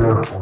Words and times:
Yeah. 0.00 0.40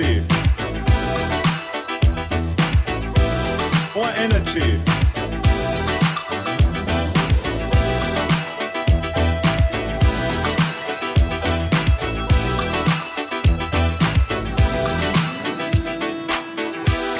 energy. 0.00 0.22
More 3.94 4.08
energy. 4.16 4.80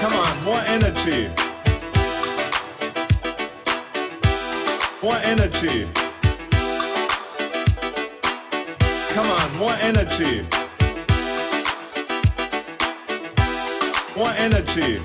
Come 0.01 0.15
on, 0.15 0.45
more 0.45 0.63
energy. 0.67 1.29
More 5.03 5.17
energy. 5.17 5.89
Come 9.15 9.31
on, 9.31 9.57
more 9.59 9.75
energy. 9.81 10.62
energy. 14.43 14.99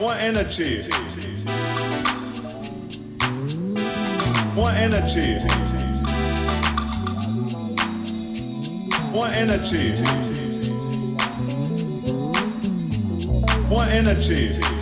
More 0.00 0.14
energy. 0.14 0.88
More 4.54 4.70
energy. 4.70 5.38
More 9.12 9.26
energy. 9.26 9.92
More 13.68 13.84
energy. 13.84 14.77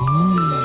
Hum. 0.00 0.59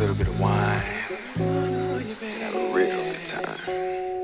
Little 0.00 0.16
bit 0.16 0.28
of 0.28 0.40
wine. 0.40 0.80
Have 2.40 2.54
a 2.54 2.74
real 2.74 2.96
good 2.96 3.26
time. 3.26 4.19